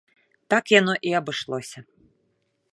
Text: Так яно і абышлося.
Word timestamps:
Так 0.53 0.71
яно 0.79 0.95
і 1.11 1.13
абышлося. 1.19 1.79